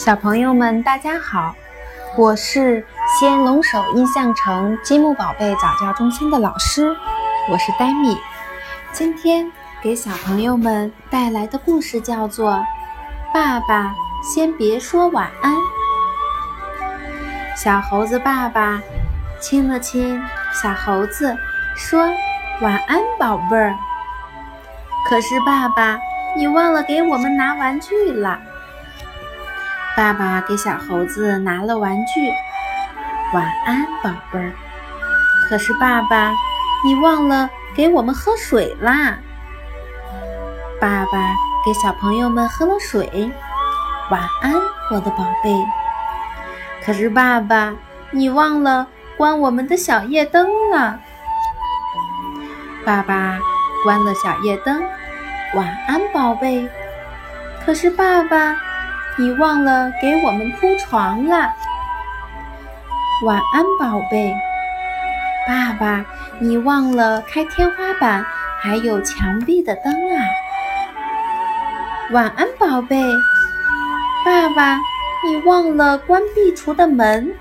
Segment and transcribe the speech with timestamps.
[0.00, 1.54] 小朋友们，大家好，
[2.16, 6.96] 我是西安龙首印象城积木宝贝早教中心的老师，
[7.50, 8.16] 我是黛米。
[8.92, 9.52] 今天
[9.82, 12.52] 给小朋友们带来的故事叫做
[13.34, 15.54] 《爸爸先别说晚安》。
[17.54, 18.80] 小猴子爸爸
[19.38, 20.18] 亲了亲
[20.50, 21.36] 小猴子，
[21.76, 22.08] 说
[22.62, 23.76] ：“晚安，宝贝儿。”
[25.06, 25.98] 可是爸爸，
[26.38, 28.40] 你忘了给我们拿玩具了。
[30.00, 32.32] 爸爸给小猴子拿了玩具，
[33.34, 34.50] 晚安，宝贝儿。
[35.46, 36.32] 可是爸爸，
[36.82, 39.18] 你忘了给我们喝水啦。
[40.80, 41.34] 爸爸
[41.66, 43.30] 给小朋友们喝了水，
[44.10, 44.54] 晚安，
[44.90, 45.54] 我的宝贝。
[46.82, 47.74] 可是爸爸，
[48.10, 48.86] 你忘了
[49.18, 50.98] 关我们的小夜灯了。
[52.86, 53.38] 爸爸
[53.84, 54.82] 关了小夜灯，
[55.54, 56.66] 晚安，宝贝。
[57.66, 58.69] 可是爸爸。
[59.16, 61.52] 你忘了给我们铺床了，
[63.24, 64.34] 晚安，宝贝。
[65.46, 66.04] 爸爸，
[66.38, 68.24] 你忘了开天花板
[68.60, 70.24] 还有墙壁的灯啊。
[72.12, 73.02] 晚安，宝贝。
[74.24, 74.78] 爸爸，
[75.26, 77.34] 你忘了关壁橱的门，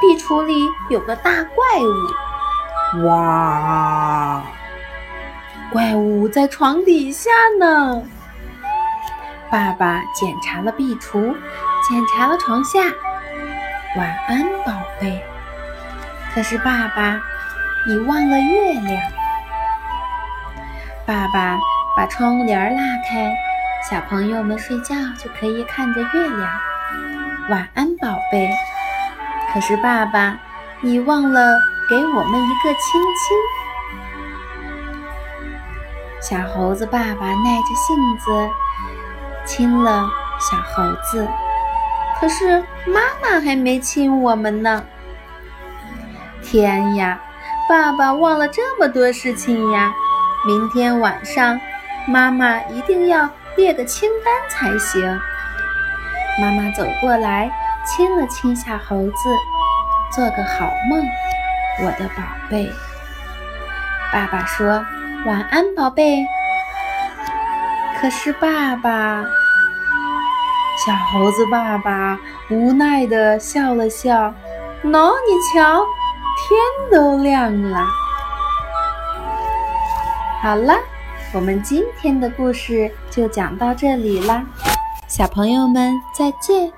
[0.00, 0.54] 壁橱里
[0.90, 3.06] 有个大怪物。
[3.06, 4.42] 哇，
[5.72, 8.02] 怪物在床底下呢。
[9.54, 11.32] 爸爸检查了壁橱，
[11.88, 12.80] 检查了床下。
[13.96, 15.24] 晚安，宝贝。
[16.34, 17.20] 可是爸爸，
[17.86, 19.00] 你忘了月亮。
[21.06, 21.56] 爸爸
[21.96, 23.32] 把窗帘拉开，
[23.88, 26.50] 小朋友们睡觉就可以看着月亮。
[27.48, 28.50] 晚安，宝贝。
[29.52, 30.36] 可是爸爸，
[30.80, 31.56] 你忘了
[31.88, 33.38] 给我们一个亲亲。
[36.20, 38.50] 小猴子爸爸耐着性子。
[39.44, 40.08] 亲了
[40.40, 41.28] 小猴子，
[42.20, 44.84] 可是妈妈还没亲我们呢。
[46.42, 47.20] 天呀，
[47.68, 49.92] 爸爸忘了这么多事情呀！
[50.46, 51.58] 明天晚上
[52.06, 55.02] 妈妈一定要列个清单才行。
[56.40, 57.50] 妈妈走过来，
[57.86, 59.14] 亲了亲小猴子，
[60.12, 61.02] 做个好梦，
[61.82, 62.70] 我的宝贝。
[64.12, 64.84] 爸爸说
[65.24, 66.26] ：“晚安，宝贝。”
[68.04, 69.24] 可是爸爸，
[70.76, 72.20] 小猴子爸爸
[72.50, 74.34] 无奈的笑了笑。
[74.82, 75.82] 喏，你瞧，
[76.36, 76.60] 天
[76.92, 77.82] 都亮了。
[80.42, 80.74] 好了，
[81.32, 84.44] 我们今天的故事就讲到这里啦，
[85.08, 86.70] 小朋友们再见。